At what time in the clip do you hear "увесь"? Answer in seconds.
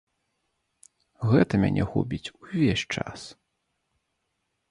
2.33-2.85